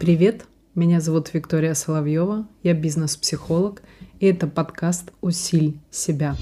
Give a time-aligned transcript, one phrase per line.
[0.00, 3.82] Привет, меня зовут Виктория Соловьева, я бизнес-психолог,
[4.18, 6.34] и это подкаст «Усиль себя».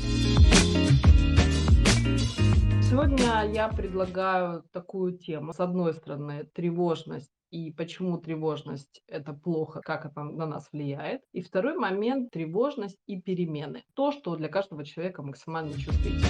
[3.43, 5.53] Я предлагаю такую тему.
[5.53, 11.23] С одной стороны, тревожность и почему тревожность– это плохо, как это на нас влияет.
[11.33, 13.83] И второй момент– тревожность и перемены.
[13.95, 16.27] То, что для каждого человека максимально чувствительно.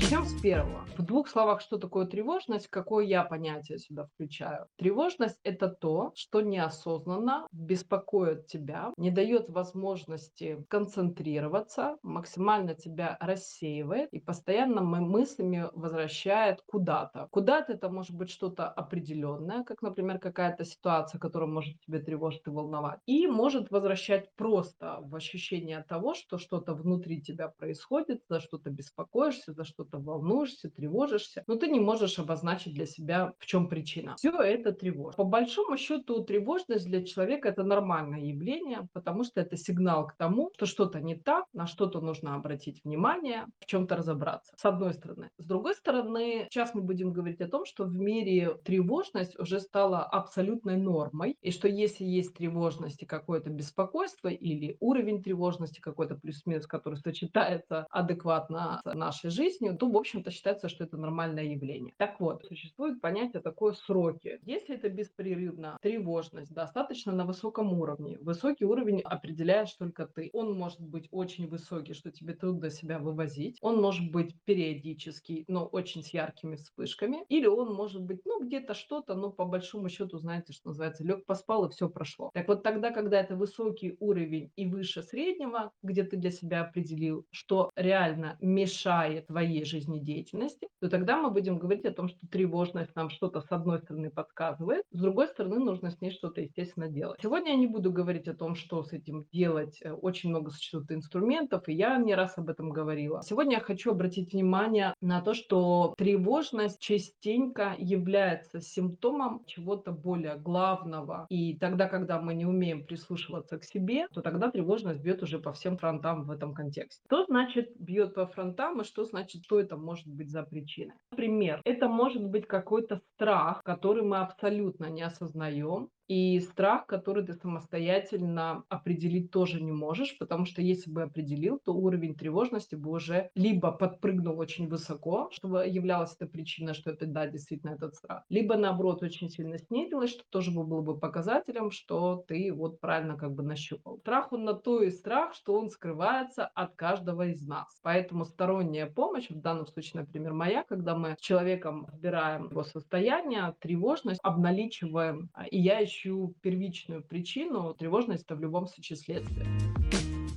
[0.00, 0.86] Начнем с первого.
[0.96, 4.66] В двух словах, что такое тревожность, какое я понятие сюда включаю.
[4.76, 14.20] Тревожность– это то, что неосознанно беспокоит тебя, не дает возможности концентрироваться, максимально тебя рассеивает и
[14.20, 17.26] постоянно мы мыслями возвращает куда-то.
[17.32, 22.50] Куда-то это может быть что-то определенное, как, например, какая-то ситуация, которая может тебе тревожить и
[22.50, 23.00] волновать.
[23.06, 29.52] И может возвращать просто в ощущение того, что что-то внутри тебя происходит, за что-то беспокоишься,
[29.52, 34.16] за что что-то волнуешься, тревожишься, но ты не можешь обозначить для себя, в чем причина.
[34.16, 35.16] Все это тревожит.
[35.16, 40.50] По большому счету, тревожность для человека это нормальное явление, потому что это сигнал к тому,
[40.54, 44.52] что что-то не так, на что-то нужно обратить внимание, в чем-то разобраться.
[44.56, 45.30] С одной стороны.
[45.38, 50.02] С другой стороны, сейчас мы будем говорить о том, что в мире тревожность уже стала
[50.02, 56.66] абсолютной нормой, и что если есть тревожность и какое-то беспокойство или уровень тревожности какой-то плюс-минус,
[56.66, 61.94] который сочетается адекватно с нашей жизнью, то, в общем-то, считается, что это нормальное явление.
[61.96, 64.38] Так вот, существует понятие такое сроки.
[64.44, 70.30] Если это беспрерывно, тревожность достаточно на высоком уровне, высокий уровень определяешь только ты.
[70.32, 73.58] Он может быть очень высокий, что тебе трудно себя вывозить.
[73.60, 77.24] Он может быть периодический, но очень с яркими вспышками.
[77.28, 81.24] Или он может быть, ну, где-то что-то, но по большому счету, знаете, что называется, лег
[81.26, 82.30] поспал и все прошло.
[82.34, 87.26] Так вот тогда, когда это высокий уровень и выше среднего, где ты для себя определил,
[87.30, 93.10] что реально мешает твоей жизнедеятельности, то тогда мы будем говорить о том, что тревожность нам
[93.10, 97.18] что-то с одной стороны подсказывает, с другой стороны нужно с ней что-то, естественно, делать.
[97.22, 99.78] Сегодня я не буду говорить о том, что с этим делать.
[99.82, 103.22] Э, очень много существует инструментов, и я не раз об этом говорила.
[103.22, 111.26] Сегодня я хочу обратить внимание на то, что тревожность частенько является симптомом чего-то более главного.
[111.28, 115.52] И тогда, когда мы не умеем прислушиваться к себе, то тогда тревожность бьет уже по
[115.52, 117.02] всем фронтам в этом контексте.
[117.06, 120.94] Что значит бьет по фронтам и что значит, что это может быть за причина.
[121.10, 127.34] Например, это может быть какой-то страх, который мы абсолютно не осознаем, и страх, который ты
[127.34, 133.30] самостоятельно определить тоже не можешь, потому что если бы определил, то уровень тревожности бы уже
[133.34, 138.56] либо подпрыгнул очень высоко, чтобы являлась эта причина, что это да, действительно этот страх, либо
[138.56, 143.42] наоборот очень сильно снизилось, что тоже было бы показателем, что ты вот правильно как бы
[143.42, 143.98] нащупал.
[143.98, 147.78] Страх он на то и страх, что он скрывается от каждого из нас.
[147.82, 153.54] Поэтому сторонняя помощь, в данном случае, например, моя, когда мы с человеком разбираем его состояние,
[153.60, 159.46] тревожность, обналичиваем, и я еще ищу первичную причину, тревожность это в любом случае следствие.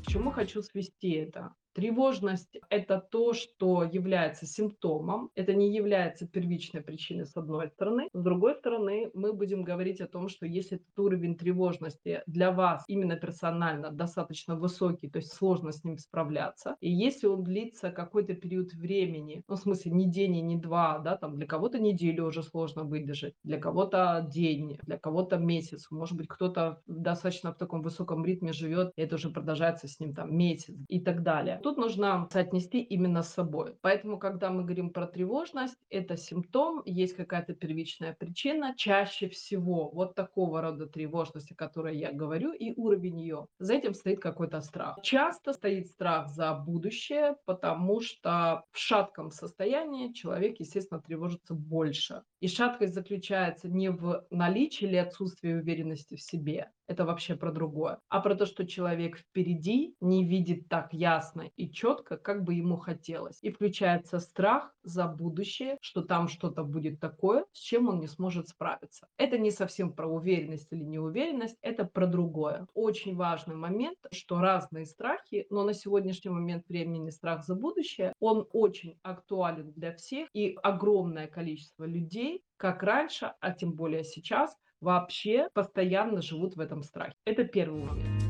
[0.04, 1.54] К чему хочу свести это?
[1.74, 8.10] Тревожность– это то, что является симптомом, это не является первичной причиной с одной стороны.
[8.14, 12.84] С другой стороны, мы будем говорить о том, что если этот уровень тревожности для вас
[12.88, 18.34] именно персонально достаточно высокий, то есть сложно с ним справляться, и если он длится какой-то
[18.34, 22.26] период времени, ну, в смысле, не день и не два, да, там для кого-то неделю
[22.26, 27.82] уже сложно выдержать, для кого-то день, для кого-то месяц, может быть, кто-то достаточно в таком
[27.82, 31.61] высоком ритме живет, и это уже продолжается с ним там месяц и так далее.
[31.62, 33.76] Тут нужно соотнести именно с собой.
[33.82, 38.74] Поэтому, когда мы говорим про тревожность, это симптом, есть какая-то первичная причина.
[38.76, 43.94] Чаще всего вот такого рода тревожности, о которой я говорю, и уровень ее, за этим
[43.94, 44.98] стоит какой-то страх.
[45.04, 52.24] Часто стоит страх за будущее, потому что в шатком состоянии человек, естественно, тревожится больше.
[52.42, 58.00] И шаткость заключается не в наличии или отсутствии уверенности в себе, это вообще про другое,
[58.10, 62.76] а про то, что человек впереди не видит так ясно и четко, как бы ему
[62.76, 63.38] хотелось.
[63.42, 68.50] И включается страх за будущее, что там что-то будет такое, с чем он не сможет
[68.50, 69.08] справиться.
[69.18, 72.68] Это не совсем про уверенность или неуверенность, это про другое.
[72.74, 78.48] Очень важный момент, что разные страхи, но на сегодняшний момент времени страх за будущее, он
[78.52, 85.50] очень актуален для всех, и огромное количество людей, как раньше, а тем более сейчас, вообще
[85.54, 87.16] постоянно живут в этом страхе.
[87.26, 88.22] Это первый момент.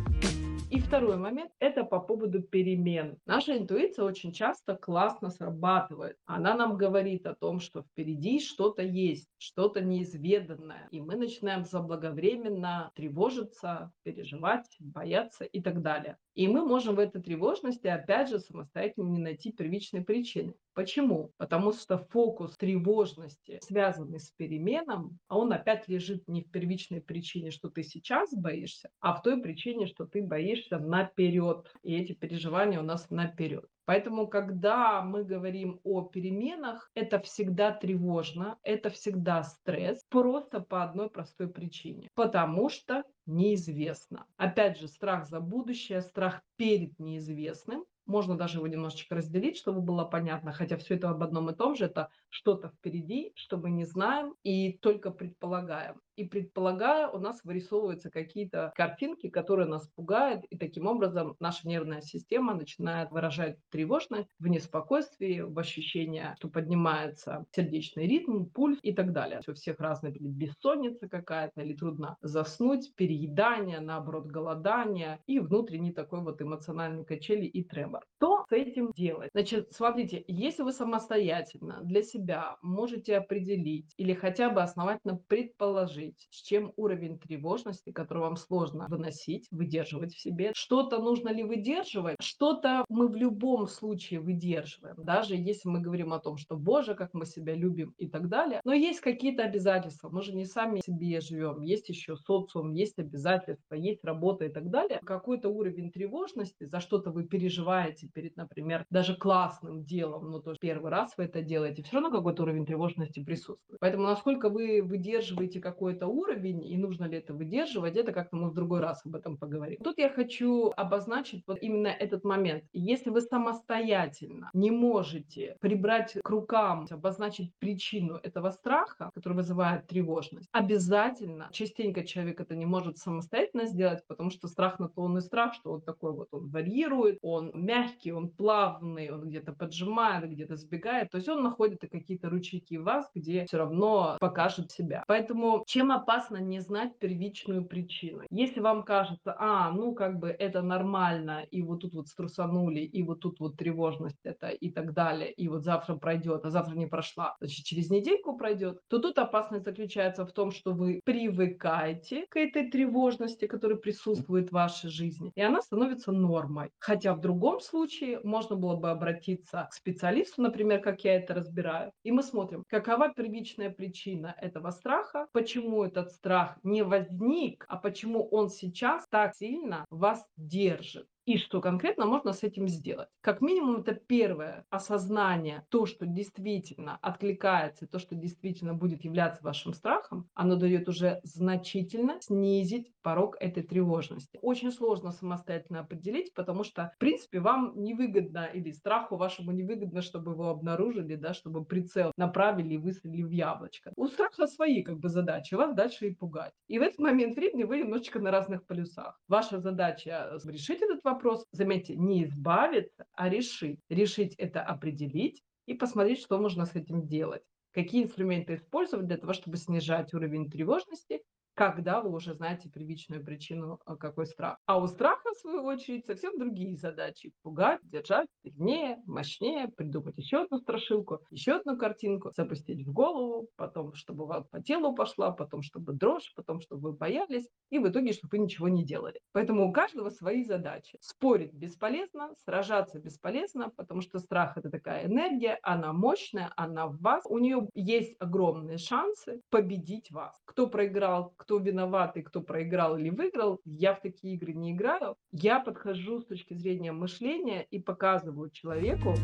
[0.72, 3.18] И второй момент– это по поводу перемен.
[3.26, 6.16] Наша интуиция очень часто классно срабатывает.
[6.26, 10.88] Она нам говорит о том, что впереди что-то есть, что-то неизведанное.
[10.92, 16.18] И мы начинаем заблаговременно тревожиться, переживать, бояться и так далее.
[16.36, 20.54] И мы можем в этой тревожности, опять же, самостоятельно не найти первичной причины.
[20.74, 21.32] Почему?
[21.38, 27.52] Потому что фокус тревожности, связанный с переменом, а он опять лежит не в первичной причине,
[27.52, 31.74] что ты сейчас боишься, а в той причине, что ты боишься наперед.
[31.84, 33.66] И эти переживания у нас наперед.
[33.86, 41.10] Поэтому, когда мы говорим о переменах, это всегда тревожно, это всегда стресс, просто по одной
[41.10, 42.08] простой причине.
[42.14, 44.26] Потому что неизвестно.
[44.38, 47.84] Опять же, страх за будущее, страх перед неизвестным.
[48.12, 51.76] Можно даже его немножечко разделить, чтобы было понятно, хотя все это об одном и том
[51.76, 56.02] же, это что-то впереди, что мы не знаем и только предполагаем.
[56.22, 62.02] И предполагая, у нас вырисовываются какие-то картинки, которые нас пугают, и таким образом наша нервная
[62.02, 69.14] система начинает выражать тревожность в неспокойствии, в ощущение, что поднимается сердечный ритм, пульс и так
[69.14, 69.42] далее.
[69.48, 76.40] У всех разные бессонница какая-то или трудно заснуть, переедание, наоборот, голодание и внутренний такой вот
[76.40, 78.04] эмоциональный качели и тремор.
[78.18, 79.32] Что с этим делать?
[79.34, 86.28] Значит, смотрите, если вы самостоятельно для себя можете определить или хотя бы основательно предположить, предложить,
[86.30, 90.52] с чем уровень тревожности, который вам сложно выносить, выдерживать в себе.
[90.56, 96.20] Что-то нужно ли выдерживать, что-то мы в любом случае выдерживаем, даже если мы говорим о
[96.20, 98.62] том, что Боже, как мы себя любим и так далее.
[98.64, 103.76] Но есть какие-то обязательства, мы же не сами себе живем, есть еще социум, есть обязательства,
[103.76, 105.00] есть работа и так далее.
[105.04, 110.92] Какой-то уровень тревожности, за что-то вы переживаете перед, например, даже классным делом, но тоже первый
[110.92, 113.80] раз вы это делаете, все равно какой-то уровень тревожности присутствует.
[113.80, 118.50] Поэтому насколько вы выдерживаете какой какой-то уровень, и нужно ли это выдерживать, это как-то мы
[118.50, 119.78] в другой раз об этом поговорим.
[119.84, 122.64] Тут я хочу обозначить вот именно этот момент.
[122.74, 130.48] Если вы самостоятельно не можете прибрать к рукам, обозначить причину этого страха, который вызывает тревожность,
[130.52, 135.22] обязательно, частенько человек это не может самостоятельно сделать, потому что страх на то он и
[135.22, 140.56] страх, что он такой вот, он варьирует, он мягкий, он плавный, он где-то поджимает, где-то
[140.56, 145.04] сбегает, то есть он находит какие-то ручейки в вас, где все равно покажет себя.
[145.08, 148.22] Поэтому чем чем опасно не знать первичную причину?
[148.30, 153.02] Если вам кажется, а, ну как бы это нормально, и вот тут вот струсанули, и
[153.02, 156.86] вот тут вот тревожность это и так далее, и вот завтра пройдет, а завтра не
[156.86, 162.38] прошла, значит через недельку пройдет, то тут опасность заключается в том, что вы привыкаете к
[162.38, 166.70] этой тревожности, которая присутствует в вашей жизни, и она становится нормой.
[166.78, 171.92] Хотя в другом случае можно было бы обратиться к специалисту, например, как я это разбираю,
[172.04, 177.78] и мы смотрим, какова первичная причина этого страха, почему почему этот страх не возник, а
[177.78, 183.10] почему он сейчас так сильно вас держит и что конкретно можно с этим сделать.
[183.22, 189.74] Как минимум, это первое осознание, то, что действительно откликается, то, что действительно будет являться вашим
[189.74, 194.40] страхом, оно дает уже значительно снизить порог этой тревожности.
[194.42, 200.32] Очень сложно самостоятельно определить, потому что, в принципе, вам невыгодно или страху вашему невыгодно, чтобы
[200.32, 203.92] его обнаружили, да, чтобы прицел направили и выстрелили в яблочко.
[203.96, 206.54] У страха свои как бы задачи, вас дальше и пугать.
[206.68, 209.20] И в этот момент времени вы немножечко на разных полюсах.
[209.28, 213.80] Ваша задача решить этот вопрос, вопрос, заметьте, не избавиться, а решить.
[213.90, 217.44] Решить это определить и посмотреть, что можно с этим делать.
[217.74, 221.21] Какие инструменты использовать для того, чтобы снижать уровень тревожности
[221.62, 224.58] когда вы уже знаете первичную причину, а, какой страх.
[224.66, 227.34] А у страха, в свою очередь, совсем другие задачи.
[227.44, 233.94] Пугать, держать сильнее, мощнее, придумать еще одну страшилку, еще одну картинку, запустить в голову, потом,
[233.94, 238.14] чтобы вам по телу пошла, потом, чтобы дрожь, потом, чтобы вы боялись, и в итоге,
[238.14, 239.20] чтобы вы ничего не делали.
[239.32, 240.98] Поэтому у каждого свои задачи.
[241.00, 247.24] Спорить бесполезно, сражаться бесполезно, потому что страх– это такая энергия, она мощная, она в вас,
[247.30, 250.36] у нее есть огромные шансы победить вас.
[250.46, 255.16] Кто проиграл, кто виноват и кто проиграл или выиграл, я в такие игры не играю.
[255.32, 259.16] Я подхожу с точки зрения мышления и показываю человеку,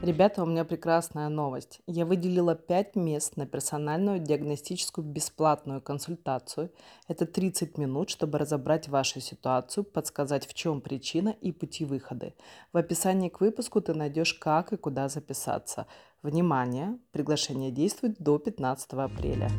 [0.00, 1.80] Ребята, у меня прекрасная новость.
[1.88, 6.70] Я выделила 5 мест на персональную диагностическую бесплатную консультацию.
[7.08, 12.32] Это 30 минут, чтобы разобрать вашу ситуацию, подсказать, в чем причина и пути выхода.
[12.72, 15.88] В описании к выпуску ты найдешь, как и куда записаться.
[16.22, 16.96] Внимание!
[17.10, 19.50] Приглашение действует до 15 апреля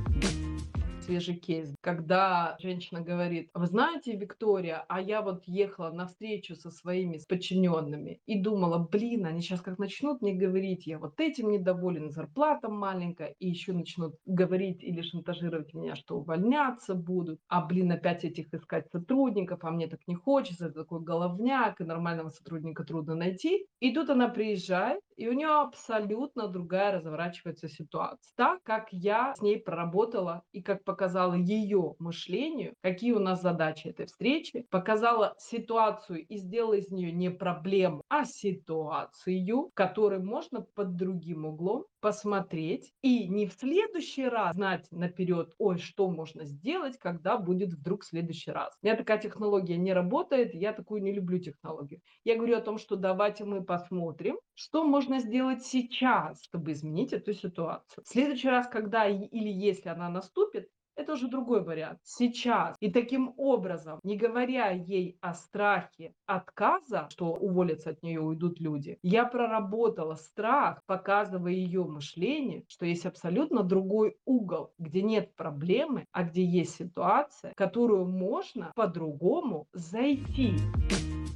[1.09, 6.69] свежий кейс, когда женщина говорит, вы знаете, Виктория, а я вот ехала на встречу со
[6.69, 12.11] своими подчиненными и думала, блин, они сейчас как начнут мне говорить, я вот этим недоволен,
[12.11, 18.23] зарплата маленькая, и еще начнут говорить или шантажировать меня, что увольняться будут, а, блин, опять
[18.23, 23.15] этих искать сотрудников, а мне так не хочется, это такой головняк, и нормального сотрудника трудно
[23.15, 23.65] найти.
[23.79, 28.31] И тут она приезжает, и у нее абсолютно другая разворачивается ситуация.
[28.35, 33.87] Так, как я с ней проработала и как показала ее мышлению, какие у нас задачи
[33.87, 40.95] этой встречи, показала ситуацию и сделала из нее не проблему, а ситуацию, которую можно под
[40.95, 47.37] другим углом посмотреть и не в следующий раз знать наперед, ой, что можно сделать, когда
[47.37, 48.73] будет вдруг в следующий раз.
[48.81, 52.01] У меня такая технология не работает, я такую не люблю технологию.
[52.23, 57.33] Я говорю о том, что давайте мы посмотрим, что можно сделать сейчас, чтобы изменить эту
[57.33, 58.03] ситуацию.
[58.03, 61.99] В следующий раз, когда или если она наступит, это уже другой вариант.
[62.03, 62.75] Сейчас.
[62.79, 68.99] И таким образом, не говоря ей о страхе отказа, что уволятся от нее, уйдут люди,
[69.01, 76.23] я проработала страх, показывая ее мышление, что есть абсолютно другой угол, где нет проблемы, а
[76.23, 80.53] где есть ситуация, которую можно по-другому зайти.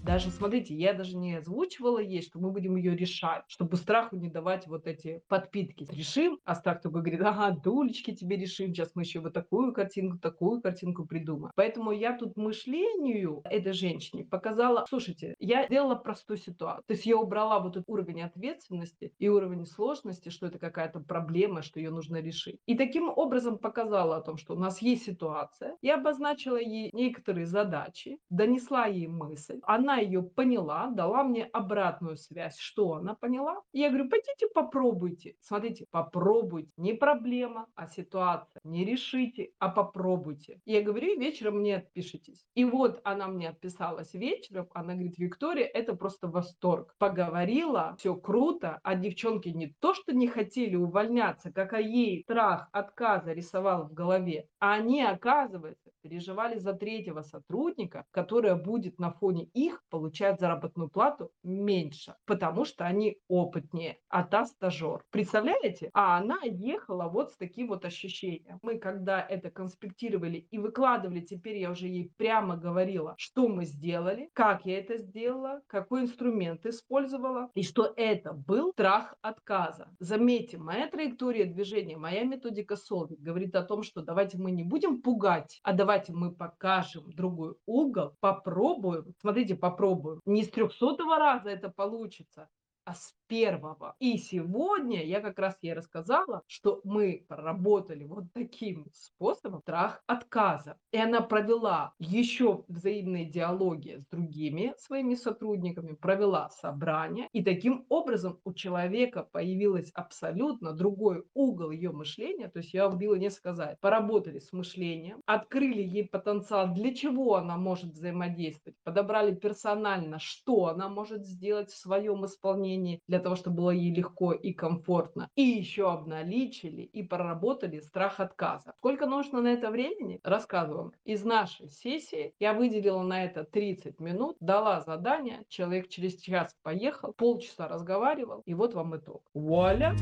[0.03, 4.29] Даже, смотрите, я даже не озвучивала ей, что мы будем ее решать, чтобы страху не
[4.29, 5.87] давать вот эти подпитки.
[5.89, 10.17] Решим, а страх только говорит, ага, дулечки тебе решим, сейчас мы еще вот такую картинку,
[10.17, 11.53] такую картинку придумаем.
[11.55, 16.83] Поэтому я тут мышлению этой женщине показала, слушайте, я сделала простую ситуацию.
[16.85, 21.61] То есть я убрала вот этот уровень ответственности и уровень сложности, что это какая-то проблема,
[21.61, 22.59] что ее нужно решить.
[22.65, 25.77] И таким образом показала о том, что у нас есть ситуация.
[25.81, 29.61] Я обозначила ей некоторые задачи, донесла ей мысль.
[29.63, 33.61] Она она ее поняла, дала мне обратную связь, что она поняла.
[33.73, 35.35] И я говорю, пойдите попробуйте.
[35.41, 36.71] Смотрите, попробуйте.
[36.77, 38.59] Не проблема, а ситуация.
[38.63, 40.61] Не решите, а попробуйте.
[40.65, 42.45] И я говорю, вечером мне отпишитесь.
[42.55, 44.67] И вот она мне отписалась вечером.
[44.73, 46.95] Она говорит, Виктория, это просто восторг.
[46.97, 52.69] Поговорила, все круто, а девчонки не то, что не хотели увольняться, как о ей страх
[52.71, 59.45] отказа рисовал в голове, а они, оказывается, переживали за третьего сотрудника, которая будет на фоне
[59.53, 65.03] их получать заработную плату меньше, потому что они опытнее, а та стажер.
[65.09, 65.89] Представляете?
[65.93, 68.59] А она ехала вот с таким вот ощущением.
[68.61, 74.29] Мы когда это конспектировали и выкладывали, теперь я уже ей прямо говорила, что мы сделали,
[74.33, 79.87] как я это сделала, какой инструмент использовала, и что это был страх отказа.
[79.99, 85.01] Заметьте, моя траектория движения, моя методика Солвик говорит о том, что давайте мы не будем
[85.01, 89.13] пугать, а давайте мы покажем другой угол, попробуем.
[89.19, 90.19] Смотрите, попробуем.
[90.25, 92.49] Не с трехсотого раза это получится,
[92.85, 93.95] а с первого.
[93.99, 100.77] И сегодня я как раз ей рассказала, что мы проработали вот таким способом страх отказа.
[100.91, 107.27] И она провела еще взаимные диалоги с другими своими сотрудниками, провела собрание.
[107.31, 112.49] И таким образом у человека появилось абсолютно другой угол ее мышления.
[112.49, 113.79] То есть я убила не сказать.
[113.79, 120.89] Поработали с мышлением, открыли ей потенциал, для чего она может взаимодействовать, подобрали персонально, что она
[120.89, 122.72] может сделать в своем исполнении
[123.07, 125.29] для того, чтобы было ей легко и комфортно.
[125.35, 128.73] И еще обналичили и проработали страх отказа.
[128.77, 130.19] Сколько нужно на это времени?
[130.23, 130.91] Рассказываем.
[131.03, 137.13] Из нашей сессии я выделила на это 30 минут, дала задание, человек через час поехал,
[137.13, 139.23] полчаса разговаривал, и вот вам итог.
[139.33, 139.95] Вуаля!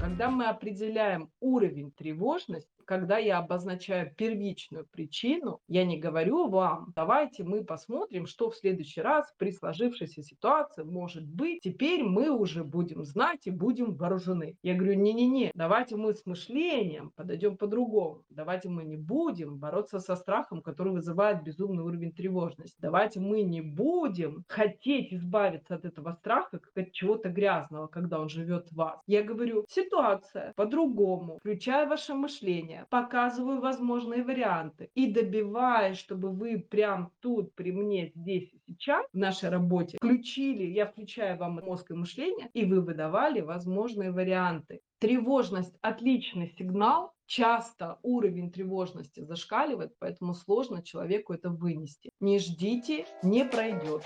[0.00, 7.44] Когда мы определяем уровень тревожности, когда я обозначаю первичную причину, я не говорю вам, давайте
[7.44, 11.60] мы посмотрим, что в следующий раз при сложившейся ситуации может быть.
[11.62, 14.56] Теперь мы уже будем знать и будем вооружены.
[14.62, 18.22] Я говорю, не-не-не, давайте мы с мышлением подойдем по-другому.
[18.30, 22.76] Давайте мы не будем бороться со страхом, который вызывает безумный уровень тревожности.
[22.80, 28.28] Давайте мы не будем хотеть избавиться от этого страха, как от чего-то грязного, когда он
[28.28, 29.00] живет в вас.
[29.06, 36.58] Я говорю, ситуация по-другому, включая ваше мышление, решения, показываю возможные варианты и добиваюсь, чтобы вы
[36.58, 41.90] прям тут при мне здесь и сейчас в нашей работе включили, я включаю вам мозг
[41.90, 44.80] и мышление, и вы выдавали возможные варианты.
[44.98, 52.10] Тревожность– отличный сигнал, часто уровень тревожности зашкаливает, поэтому сложно человеку это вынести.
[52.20, 54.02] Не ждите, не пройдет.